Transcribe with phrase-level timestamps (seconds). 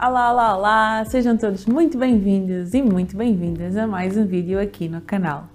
[0.00, 1.04] Olá, olá, olá!
[1.06, 5.48] Sejam todos muito bem-vindos e muito bem-vindas a mais um vídeo aqui no canal.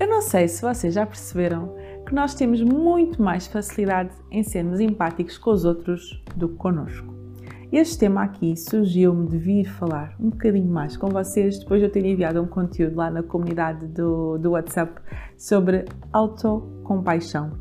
[0.00, 4.80] Eu não sei se vocês já perceberam que nós temos muito mais facilidade em sermos
[4.80, 7.06] empáticos com os outros do que connosco.
[7.70, 11.92] Este tema aqui surgiu-me de vir falar um bocadinho mais com vocês depois de eu
[11.92, 15.00] ter enviado um conteúdo lá na comunidade do, do WhatsApp
[15.36, 17.52] sobre autocompaixão.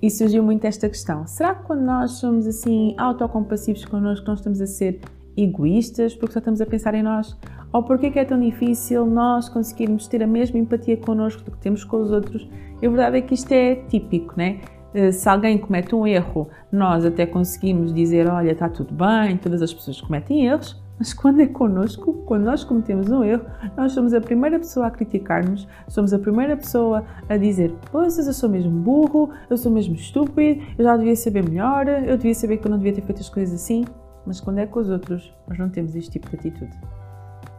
[0.00, 4.60] E surgiu muito esta questão: será que quando nós somos assim autocompassivos connosco, nós estamos
[4.60, 5.00] a ser
[5.36, 7.36] egoístas porque só estamos a pensar em nós?
[7.72, 11.50] Ou porque é que é tão difícil nós conseguirmos ter a mesma empatia connosco do
[11.50, 12.48] que temos com os outros?
[12.80, 14.60] E a verdade é que isto é típico, né?
[14.94, 19.60] Eh, se alguém comete um erro, nós até conseguimos dizer: olha, está tudo bem, todas
[19.60, 23.44] as pessoas cometem erros, mas quando é connosco, quando nós cometemos um erro,
[23.76, 28.32] nós somos a primeira pessoa a criticar-nos, somos a primeira pessoa a dizer: Pois, eu
[28.32, 32.58] sou mesmo burro, eu sou mesmo estúpido, eu já devia saber melhor, eu devia saber
[32.58, 33.84] que eu não devia ter feito as coisas assim
[34.26, 36.76] mas quando é com os outros, nós não temos este tipo de atitude.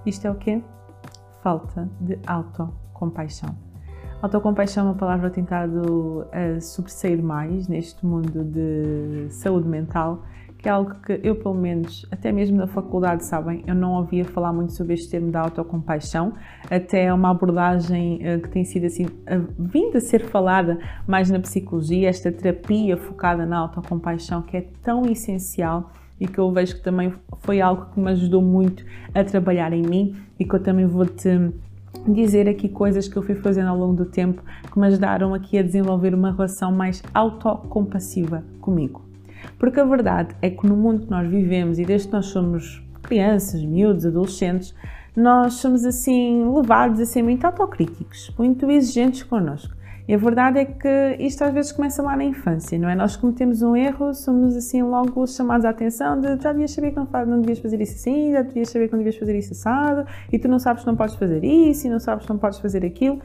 [0.05, 0.61] Isto é o quê?
[1.41, 3.55] Falta de autocompaixão.
[4.21, 10.23] Autocompaixão é uma palavra tentado a sobressair mais neste mundo de saúde mental,
[10.57, 14.25] que é algo que eu, pelo menos, até mesmo na faculdade, sabem, eu não ouvia
[14.25, 16.33] falar muito sobre este termo da autocompaixão,
[16.71, 19.05] até é uma abordagem eh, que tem sido assim,
[19.59, 25.03] vindo a ser falada mais na psicologia, esta terapia focada na autocompaixão, que é tão
[25.05, 29.73] essencial e que eu vejo que também foi algo que me ajudou muito a trabalhar
[29.73, 31.51] em mim e que eu também vou te
[32.07, 35.57] dizer aqui coisas que eu fui fazendo ao longo do tempo que me ajudaram aqui
[35.57, 39.03] a desenvolver uma relação mais autocompassiva comigo.
[39.57, 42.83] Porque a verdade é que no mundo que nós vivemos e desde que nós somos
[43.03, 44.75] crianças, miúdos, adolescentes,
[45.15, 49.73] nós somos assim levados a ser muito autocríticos, muito exigentes connosco.
[50.07, 52.95] E a verdade é que isto às vezes começa lá na infância, não é?
[52.95, 56.97] Nós cometemos um erro, somos assim logo chamados à atenção de já devias saber que
[56.97, 60.07] não, não devias fazer isso assim, já devias saber que não devias fazer isso assado,
[60.31, 62.59] e tu não sabes que não podes fazer isso, e não sabes que não podes
[62.59, 63.19] fazer aquilo.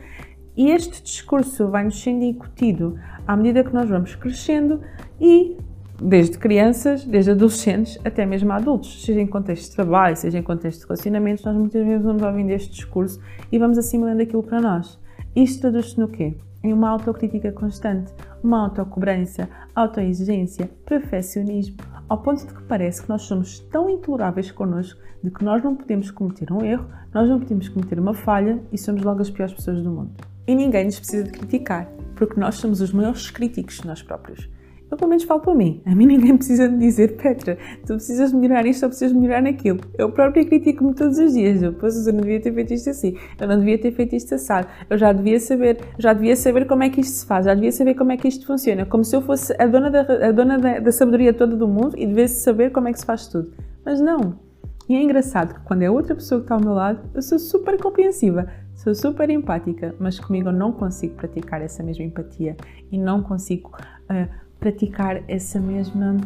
[0.56, 4.80] E este discurso vai-nos sendo incutido à medida que nós vamos crescendo
[5.20, 5.58] e
[6.02, 10.80] desde crianças, desde adolescentes até mesmo adultos, seja em contexto de trabalho, seja em contexto
[10.80, 13.20] de relacionamentos, nós muitas vezes vamos ouvindo este discurso
[13.52, 14.98] e vamos assimilando aquilo para nós.
[15.36, 16.36] Isto traduz-se no quê?
[16.62, 18.12] Em uma autocrítica constante,
[18.42, 21.76] uma autocobrança, autoexigência, perfeccionismo,
[22.08, 25.76] ao ponto de que parece que nós somos tão intoleráveis connosco de que nós não
[25.76, 29.54] podemos cometer um erro, nós não podemos cometer uma falha e somos logo as piores
[29.54, 30.12] pessoas do mundo.
[30.46, 34.48] E ninguém nos precisa de criticar, porque nós somos os maiores críticos de nós próprios.
[34.90, 35.80] Eu pelo menos falo para mim.
[35.86, 37.56] A mim ninguém precisa me dizer, Petra,
[37.86, 39.78] tu precisas melhorar isto ou precisas melhorar naquilo.
[39.96, 41.62] Eu própria critico-me todos os dias.
[41.62, 43.16] Eu, pois, eu não devia ter feito isto assim.
[43.38, 44.66] Eu não devia ter feito isto assado.
[44.88, 47.44] Eu já devia saber, já devia saber como é que isto se faz.
[47.44, 48.84] Já devia saber como é que isto funciona.
[48.84, 51.96] Como se eu fosse a dona da, a dona da, da sabedoria toda do mundo
[51.96, 53.52] e devesse saber como é que se faz tudo.
[53.84, 54.50] Mas não.
[54.88, 57.38] E é engraçado que quando é outra pessoa que está ao meu lado, eu sou
[57.38, 62.56] super compreensiva, sou super empática, mas comigo eu não consigo praticar essa mesma empatia
[62.90, 63.70] e não consigo
[64.10, 66.18] uh, praticar essa mesma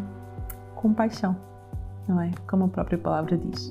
[0.75, 1.37] compaixão,
[2.06, 2.31] não é?
[2.47, 3.71] Como a própria palavra diz.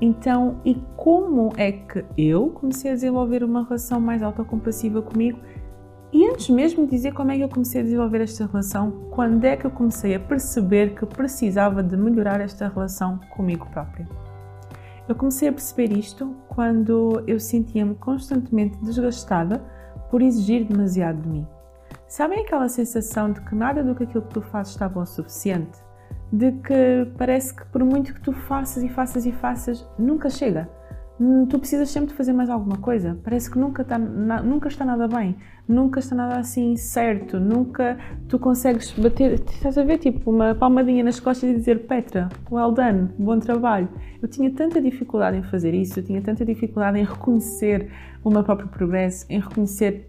[0.00, 5.38] Então, e como é que eu comecei a desenvolver uma relação mais autocompassiva comigo?
[6.12, 9.44] E antes mesmo de dizer como é que eu comecei a desenvolver esta relação, quando
[9.44, 14.08] é que eu comecei a perceber que precisava de melhorar esta relação comigo própria?
[15.08, 19.64] Eu comecei a perceber isto quando eu sentia-me constantemente desgastada
[20.10, 21.46] por exigir demasiado de mim.
[22.12, 25.06] Sabem aquela sensação de que nada do que aquilo que tu fazes está bom o
[25.06, 25.78] suficiente?
[26.30, 30.68] De que parece que por muito que tu faças e faças e faças, nunca chega.
[31.18, 33.18] Hum, tu precisas sempre de fazer mais alguma coisa.
[33.24, 35.36] Parece que nunca está, nunca está nada bem,
[35.66, 37.96] nunca está nada assim certo, nunca
[38.28, 42.72] tu consegues bater, estás a ver, tipo, uma palmadinha nas costas e dizer Petra, well
[42.72, 43.88] done, bom trabalho.
[44.20, 47.90] Eu tinha tanta dificuldade em fazer isso, eu tinha tanta dificuldade em reconhecer
[48.22, 50.06] o meu próprio progresso, em reconhecer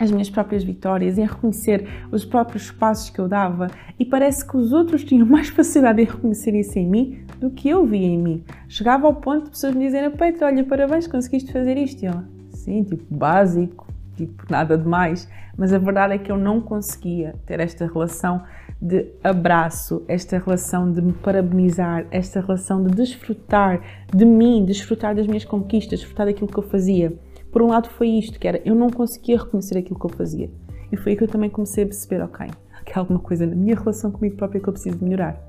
[0.00, 3.68] as minhas próprias vitórias, em reconhecer os próprios passos que eu dava,
[3.98, 7.68] e parece que os outros tinham mais facilidade em reconhecer isso em mim do que
[7.68, 8.44] eu via em mim.
[8.66, 12.02] Chegava ao ponto de pessoas me dizerem: Peito, olha, parabéns, conseguiste fazer isto.
[12.02, 12.14] E eu,
[12.50, 13.86] sim, tipo, básico,
[14.16, 15.28] tipo, nada demais.
[15.56, 18.42] Mas a verdade é que eu não conseguia ter esta relação
[18.80, 23.82] de abraço, esta relação de me parabenizar, esta relação de desfrutar
[24.14, 27.12] de mim, desfrutar das minhas conquistas, desfrutar daquilo que eu fazia.
[27.50, 30.50] Por um lado foi isto, que era eu não conseguia reconhecer aquilo que eu fazia.
[30.92, 32.46] E foi aí que eu também comecei a perceber, ok,
[32.84, 35.40] que há alguma coisa na minha relação comigo própria que eu preciso melhorar.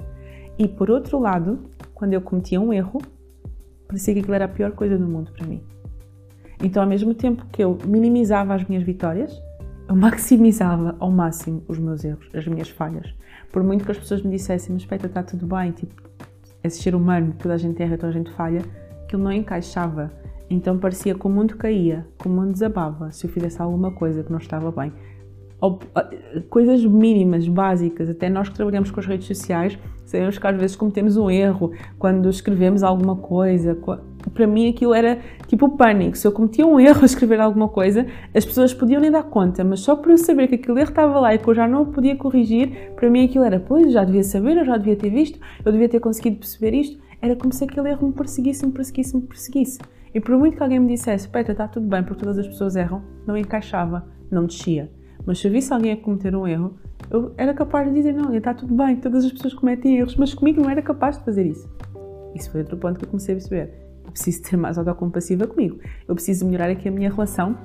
[0.57, 1.59] E por outro lado,
[1.93, 3.01] quando eu cometia um erro,
[3.87, 5.61] parecia que aquilo era a pior coisa do mundo para mim.
[6.63, 9.41] Então, ao mesmo tempo que eu minimizava as minhas vitórias,
[9.87, 13.13] eu maximizava ao máximo os meus erros, as minhas falhas.
[13.51, 15.93] Por muito que as pessoas me dissessem, mas Petra, está tudo bem, tipo,
[16.63, 18.61] esse ser humano, toda a gente erra, toda a gente falha,
[19.03, 20.11] aquilo não encaixava.
[20.51, 24.21] Então parecia que o mundo caía, que o mundo desabava se eu fizesse alguma coisa
[24.21, 24.91] que não estava bem.
[26.49, 30.75] Coisas mínimas, básicas, até nós que trabalhamos com as redes sociais, sabemos que às vezes
[30.75, 33.77] cometemos um erro quando escrevemos alguma coisa.
[34.33, 36.17] Para mim aquilo era tipo pânico.
[36.17, 38.05] Se eu cometia um erro a escrever alguma coisa,
[38.35, 41.17] as pessoas podiam nem dar conta, mas só por eu saber que aquele erro estava
[41.17, 44.03] lá e que eu já não o podia corrigir, para mim aquilo era, pois, já
[44.03, 46.99] devia saber, eu já devia ter visto, eu devia ter conseguido perceber isto.
[47.21, 49.79] Era como se aquele erro me perseguisse, me perseguisse, me perseguisse.
[50.13, 52.75] E por muito que alguém me dissesse, Petra, está tudo bem, porque todas as pessoas
[52.75, 54.91] erram, não encaixava, não descia.
[55.25, 56.75] Mas se eu visse alguém a cometer um erro,
[57.09, 60.33] eu era capaz de dizer: não, está tudo bem, todas as pessoas cometem erros, mas
[60.33, 61.69] comigo não era capaz de fazer isso.
[62.35, 63.73] Isso foi outro ponto que eu comecei a perceber.
[64.05, 65.79] Eu preciso ser mais autocompassiva comigo.
[66.07, 67.57] Eu preciso melhorar aqui a minha relação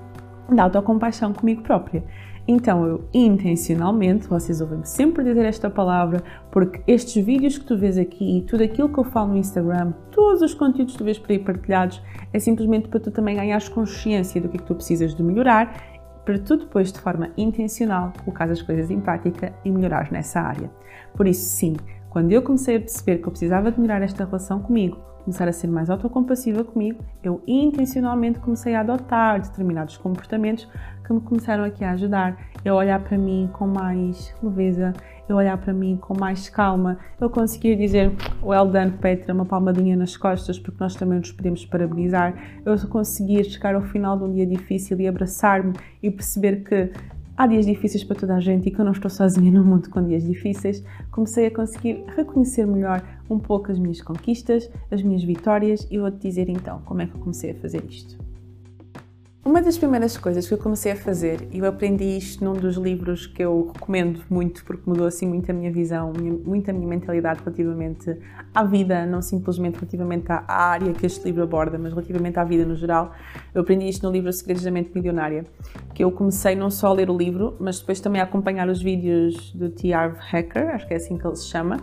[0.51, 2.05] da autocompaixão comigo própria.
[2.49, 7.99] Então eu intencionalmente, vocês ouvem-me sempre dizer esta palavra, porque estes vídeos que tu vês
[7.99, 11.19] aqui e tudo aquilo que eu falo no Instagram, todos os conteúdos que tu vês
[11.19, 12.01] por aí partilhados,
[12.33, 15.97] é simplesmente para tu também ganhares consciência do que é que tu precisas de melhorar
[16.25, 20.71] para tu depois, de forma intencional, colocar as coisas em prática e melhorar nessa área.
[21.15, 21.77] Por isso, sim,
[22.11, 25.53] quando eu comecei a perceber que eu precisava de melhorar esta relação comigo, começar a
[25.53, 30.69] ser mais autocompassiva comigo, eu intencionalmente comecei a adotar determinados comportamentos
[31.05, 32.39] que me começaram aqui a ajudar.
[32.65, 34.93] Eu olhar para mim com mais leveza,
[35.29, 39.97] eu olhar para mim com mais calma, eu conseguir dizer well done Petra, uma palmadinha
[39.97, 42.33] nas costas, porque nós também nos podemos parabenizar,
[42.65, 46.93] eu conseguir chegar ao final de um dia difícil e abraçar-me e perceber que
[47.37, 49.91] há dias difíceis para toda a gente e que eu não estou sozinha no mundo
[49.91, 55.23] com dias difíceis, comecei a conseguir reconhecer melhor um pouco as minhas conquistas, as minhas
[55.23, 58.36] vitórias e vou-te dizer então como é que eu comecei a fazer isto.
[59.47, 62.77] Uma das primeiras coisas que eu comecei a fazer, e eu aprendi isto num dos
[62.77, 66.13] livros que eu recomendo muito, porque mudou assim muito a minha visão,
[66.45, 68.19] muito a minha mentalidade relativamente
[68.53, 72.67] à vida, não simplesmente relativamente à área que este livro aborda, mas relativamente à vida
[72.67, 73.15] no geral.
[73.55, 75.45] Eu aprendi isto no livro Segredos da Mente Milionária,
[75.95, 78.83] que eu comecei não só a ler o livro, mas depois também a acompanhar os
[78.83, 79.93] vídeos do T.
[79.93, 81.77] Harv Hacker, acho que é assim que ele se chama,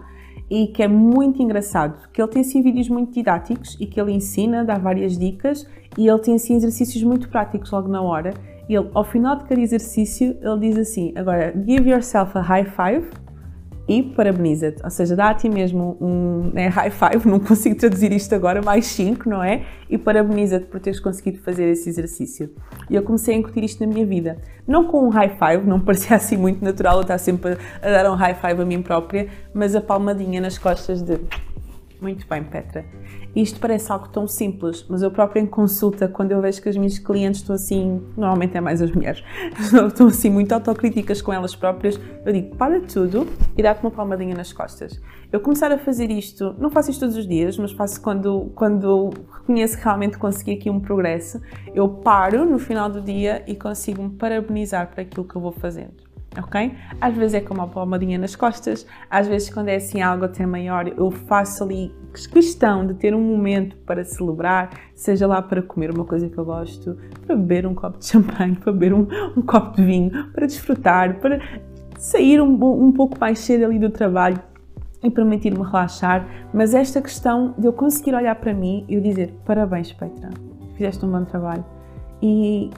[0.53, 4.11] e que é muito engraçado, que ele tem assim vídeos muito didáticos e que ele
[4.11, 5.67] ensina, dá várias dicas
[5.97, 8.35] e ele tem assim exercícios muito práticos logo na hora.
[8.69, 12.65] E ele, ao final de cada exercício, ele diz assim: agora, give yourself a high
[12.65, 13.09] five
[13.88, 14.83] e parabeniza-te.
[14.83, 18.62] Ou seja, dá a ti mesmo um né, high five, não consigo traduzir isto agora,
[18.62, 19.63] mais 5, não é?
[19.89, 22.51] E parabeniza-te por teres conseguido fazer esse exercício.
[22.89, 24.38] E eu comecei a incutir isto na minha vida.
[24.68, 28.09] Não com um high five, não parecia assim muito natural eu estar sempre a dar
[28.12, 31.19] um high five a mim própria, mas a palmadinha nas costas de
[32.03, 32.85] muito bem, Petra.
[33.35, 36.75] Isto parece algo tão simples, mas eu própria em consulta, quando eu vejo que as
[36.75, 39.23] minhas clientes estão assim, normalmente é mais as mulheres,
[39.88, 43.27] estão assim muito autocríticas com elas próprias, eu digo, para tudo
[43.57, 45.01] e dá-te uma palmadinha nas costas.
[45.31, 49.09] Eu começar a fazer isto, não faço isto todos os dias, mas faço quando, quando
[49.39, 51.41] reconheço que realmente consegui aqui um progresso,
[51.73, 55.53] eu paro no final do dia e consigo me parabenizar por aquilo que eu vou
[55.53, 56.75] fazendo ok?
[57.00, 60.45] Às vezes é com uma palmadinha nas costas, às vezes quando é assim algo até
[60.45, 61.94] maior, eu faço ali
[62.31, 66.45] questão de ter um momento para celebrar, seja lá para comer uma coisa que eu
[66.45, 70.45] gosto, para beber um copo de champanhe, para beber um, um copo de vinho, para
[70.45, 71.39] desfrutar, para
[71.97, 74.39] sair um, um pouco mais cedo ali do trabalho
[75.03, 79.34] e permitir-me relaxar, mas esta questão de eu conseguir olhar para mim e eu dizer
[79.46, 80.29] parabéns Petra,
[80.75, 81.65] fizeste um bom trabalho
[82.22, 82.69] e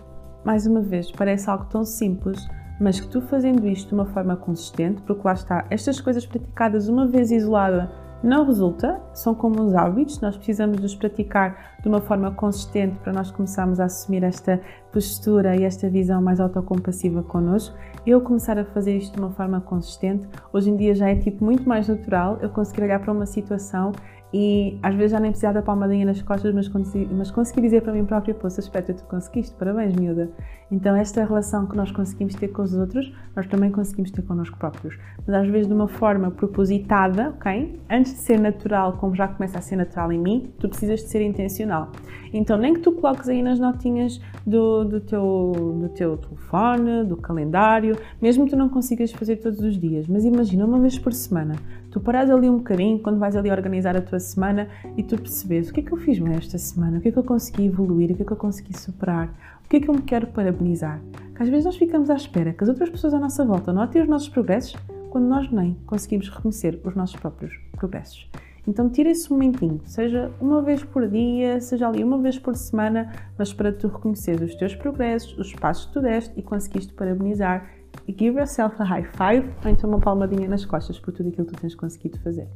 [0.43, 2.47] mais uma vez parece algo tão simples
[2.79, 6.87] mas que tu fazendo isto de uma forma consistente, porque lá está, estas coisas praticadas
[6.87, 7.91] uma vez isolada
[8.23, 12.97] não resulta, são como os hábitos, nós precisamos de os praticar de uma forma consistente
[12.99, 14.59] para nós começarmos a assumir esta
[14.91, 17.77] postura e esta visão mais autocompassiva connosco.
[18.05, 21.45] Eu começar a fazer isto de uma forma consistente, hoje em dia já é tipo
[21.45, 23.91] muito mais natural eu conseguir olhar para uma situação
[24.33, 27.81] e às vezes já nem precisar da palmadinha nas costas, mas, consegui, mas consegui dizer
[27.81, 30.29] para mim própria, poxa, espera, tu conseguiste, parabéns, miúda.
[30.71, 34.57] Então esta relação que nós conseguimos ter com os outros, nós também conseguimos ter connosco
[34.57, 34.97] próprios.
[35.25, 37.79] Mas às vezes de uma forma propositada, ok?
[37.89, 41.07] Antes de ser natural, como já começa a ser natural em mim, tu precisas de
[41.07, 41.91] ser intencional.
[42.33, 45.51] Então nem que tu coloques aí nas notinhas do, do, teu,
[45.81, 50.25] do teu telefone, do calendário, mesmo que tu não consigas fazer todos os dias, mas
[50.25, 51.55] imagina uma vez por semana,
[51.95, 55.69] tu paras ali um bocadinho quando vais ali organizar a tua semana e tu percebes
[55.69, 57.67] o que é que eu fiz bem esta semana, o que é que eu consegui
[57.67, 59.29] evoluir, o que é que eu consegui superar,
[59.63, 60.99] o que é que eu me quero parabenizar.
[61.33, 64.01] Que às vezes nós ficamos à espera que as outras pessoas à nossa volta notem
[64.01, 64.75] os nossos progressos
[65.09, 68.29] quando nós nem conseguimos reconhecer os nossos próprios progressos.
[68.67, 73.13] Então tira esse momentinho, seja uma vez por dia, seja ali uma vez por semana,
[73.37, 77.69] mas para tu reconhecer os teus progressos, os passos que tu deste e conseguiste parabenizar
[78.07, 81.53] give yourself a high five ou então uma palmadinha nas costas por tudo aquilo que
[81.53, 82.47] tu tens conseguido fazer.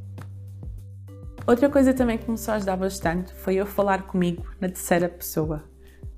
[1.47, 5.63] Outra coisa também que começou a ajudar bastante foi eu falar comigo na terceira pessoa,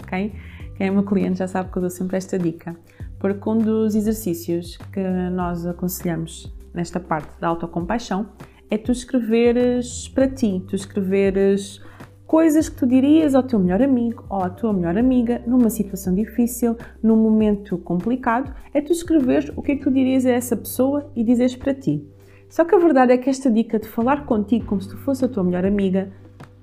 [0.03, 0.33] ok?
[0.75, 2.75] Quem é meu cliente já sabe que eu dou sempre esta dica,
[3.19, 8.29] porque um dos exercícios que nós aconselhamos nesta parte da autocompaixão
[8.69, 11.81] é tu escreveres para ti, tu escreveres
[12.31, 16.15] coisas que tu dirias ao teu melhor amigo ou à tua melhor amiga numa situação
[16.15, 20.55] difícil, num momento complicado, é tu escreveres o que é que tu dirias a essa
[20.55, 22.07] pessoa e dizeres para ti.
[22.49, 25.25] Só que a verdade é que esta dica de falar contigo como se tu fosse
[25.25, 26.09] a tua melhor amiga,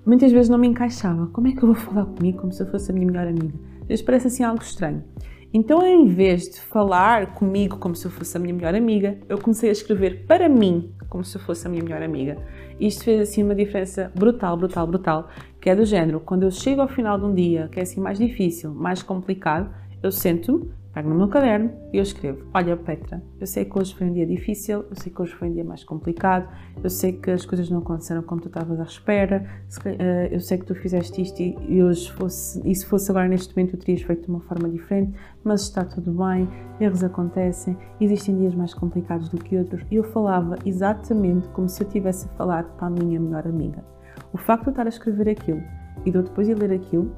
[0.06, 1.26] muitas vezes não me encaixava.
[1.26, 3.52] Como é que eu vou falar comigo como se eu fosse a minha melhor amiga?
[3.82, 5.04] Às vezes parece assim algo estranho.
[5.52, 9.38] Então, em vez de falar comigo como se eu fosse a minha melhor amiga, eu
[9.38, 12.37] comecei a escrever para mim como se eu fosse a minha melhor amiga.
[12.78, 15.28] Isto fez assim uma diferença brutal, brutal, brutal,
[15.59, 17.99] que é do género, quando eu chego ao final de um dia que é assim
[17.99, 19.71] mais difícil, mais complicado,
[20.02, 23.95] eu sento-me, pego no meu caderno e eu escrevo: Olha, Petra, eu sei que hoje
[23.95, 26.49] foi um dia difícil, eu sei que hoje foi um dia mais complicado,
[26.83, 29.45] eu sei que as coisas não aconteceram como tu estavas à espera,
[29.85, 33.54] eh, eu sei que tu fizeste isto e hoje fosse, e se fosse agora neste
[33.57, 35.12] momento tu terias feito de uma forma diferente,
[35.45, 36.49] mas está tudo bem,
[36.80, 39.85] erros acontecem, existem dias mais complicados do que outros.
[39.90, 43.85] E eu falava exatamente como se eu estivesse a falar para a minha melhor amiga.
[44.33, 45.62] O facto de eu estar a escrever aquilo
[46.04, 47.14] e de eu depois ir ler aquilo,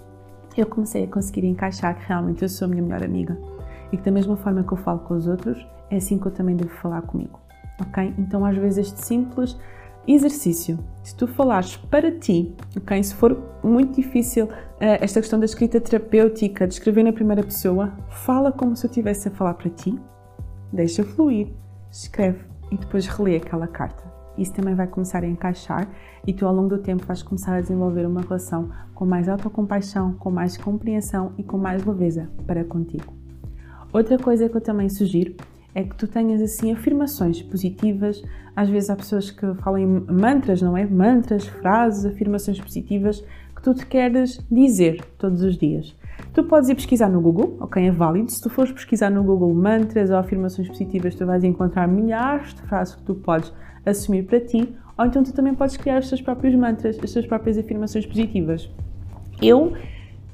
[0.57, 3.39] eu comecei a conseguir encaixar que realmente eu sou a minha melhor amiga
[3.93, 6.33] e que da mesma forma que eu falo com os outros, é assim que eu
[6.33, 7.41] também devo falar comigo,
[7.81, 8.15] ok?
[8.19, 9.59] Então às vezes este simples
[10.07, 13.03] exercício, se tu falares para ti, ok?
[13.03, 17.93] Se for muito difícil uh, esta questão da escrita terapêutica, de escrever na primeira pessoa,
[18.09, 19.99] fala como se eu estivesse a falar para ti,
[20.73, 21.49] deixa fluir,
[21.91, 24.10] escreve e depois relê aquela carta.
[24.41, 25.87] Isso também vai começar a encaixar
[26.27, 30.15] e tu ao longo do tempo vais começar a desenvolver uma relação com mais autocompaixão,
[30.15, 33.13] com mais compreensão e com mais leveza para contigo.
[33.93, 35.35] Outra coisa que eu também sugiro
[35.75, 38.23] é que tu tenhas assim afirmações positivas.
[38.57, 40.87] Às vezes há pessoas que falam mantras, não é?
[40.87, 43.23] Mantras, frases, afirmações positivas
[43.55, 45.95] que tu te queres dizer todos os dias.
[46.33, 47.85] Tu podes ir pesquisar no Google, ok?
[47.87, 48.31] É válido.
[48.31, 52.63] Se tu fores pesquisar no Google mantras ou afirmações positivas, tu vais encontrar milhares de
[52.63, 53.53] frases que tu podes
[53.85, 57.27] assumir para ti, ou então tu também podes criar os teus próprios mantras, as tuas
[57.27, 58.71] próprias afirmações positivas.
[59.41, 59.73] Eu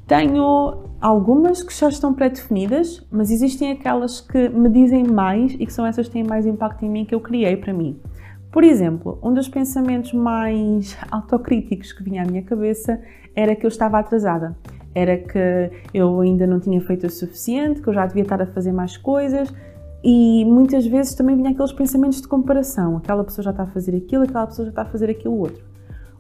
[0.07, 5.73] tenho algumas que já estão pré-definidas, mas existem aquelas que me dizem mais e que
[5.73, 8.01] são essas que têm mais impacto em mim que eu criei para mim.
[8.51, 13.01] Por exemplo, um dos pensamentos mais autocríticos que vinha à minha cabeça
[13.35, 14.57] era que eu estava atrasada.
[14.95, 18.47] Era que eu ainda não tinha feito o suficiente, que eu já devia estar a
[18.47, 19.53] fazer mais coisas
[20.07, 22.97] e muitas vezes também vinha aqueles pensamentos de comparação.
[22.99, 25.65] Aquela pessoa já está a fazer aquilo, aquela pessoa já está a fazer aquilo outro.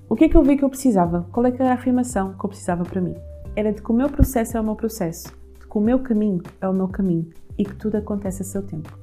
[0.09, 1.27] O que é que eu vi que eu precisava?
[1.31, 3.15] Qual é que era a afirmação que eu precisava para mim?
[3.57, 5.29] era de que o meu processo é o meu processo,
[5.59, 7.27] de que o meu caminho é o meu caminho
[7.59, 8.97] e que tudo acontece a seu tempo.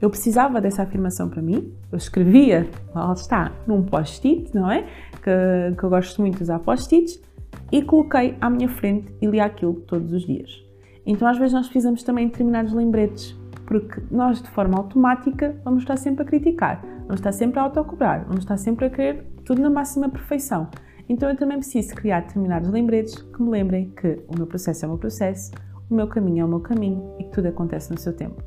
[0.00, 4.82] Eu precisava dessa afirmação para mim, eu escrevia, lá está, num post-it, não é?
[5.22, 7.22] Que, que eu gosto muito de usar post-its,
[7.70, 10.62] e coloquei à minha frente e li aquilo todos os dias.
[11.06, 15.82] Então, às vezes, nós precisamos também de determinados lembretes, porque nós, de forma automática, vamos
[15.82, 19.60] estar sempre a criticar, vamos estar sempre a autocobrar, vamos estar sempre a querer tudo
[19.60, 20.68] na máxima perfeição.
[21.08, 24.88] Então eu também preciso criar determinados lembretes que me lembrem que o meu processo é
[24.88, 25.52] o meu processo,
[25.90, 28.42] o meu caminho é o meu caminho e que tudo acontece no seu tempo.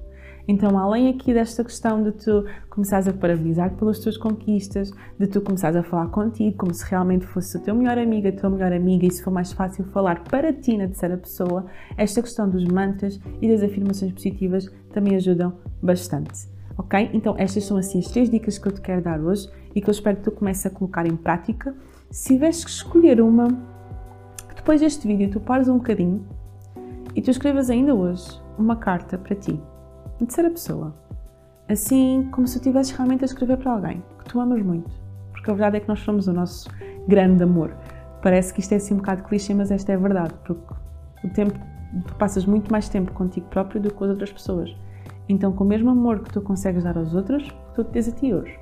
[0.47, 5.41] Então, além aqui desta questão de tu começares a parabenizar pelas tuas conquistas, de tu
[5.41, 8.71] começares a falar contigo como se realmente fosse o teu melhor amigo, a tua melhor
[8.71, 11.65] amiga, e se for mais fácil falar para ti na terceira pessoa,
[11.97, 16.47] esta questão dos mantras e das afirmações positivas também ajudam bastante.
[16.77, 17.09] Ok?
[17.13, 19.89] Então, estas são assim as três dicas que eu te quero dar hoje e que
[19.89, 21.75] eu espero que tu comeces a colocar em prática
[22.09, 23.47] se tivesse que escolher uma,
[24.47, 26.25] que depois deste vídeo tu pares um bocadinho
[27.13, 29.59] e tu escrevas ainda hoje uma carta para ti,
[30.19, 30.93] de terceira pessoa,
[31.69, 34.89] assim como se estivesses realmente a escrever para alguém que tu amas muito,
[35.31, 36.69] porque a verdade é que nós somos o nosso
[37.07, 37.71] grande amor.
[38.21, 40.73] Parece que isto é assim um bocado clichê, mas esta é verdade, porque
[41.23, 41.57] o tempo,
[42.07, 44.75] tu passas muito mais tempo contigo próprio do que com as outras pessoas.
[45.29, 48.11] Então, com o mesmo amor que tu consegues dar aos outros, tu te tens a
[48.11, 48.57] ti hoje.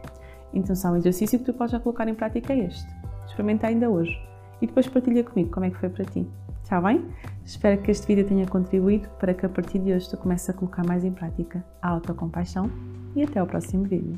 [0.53, 2.87] Então, só um exercício que tu podes já colocar em prática é este.
[3.27, 4.17] Experimenta ainda hoje
[4.61, 6.27] e depois partilha comigo como é que foi para ti.
[6.65, 7.05] Está bem?
[7.45, 10.53] Espero que este vídeo tenha contribuído para que a partir de hoje tu comeces a
[10.53, 12.71] colocar mais em prática a autocompaixão
[13.15, 14.17] e até ao próximo vídeo.